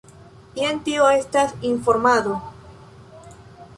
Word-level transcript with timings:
Jen, 0.59 0.79
tio 0.87 1.11
estas 1.17 1.53
informado. 1.73 2.35